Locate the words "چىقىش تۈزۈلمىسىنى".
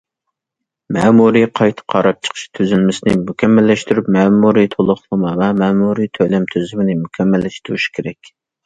2.29-3.15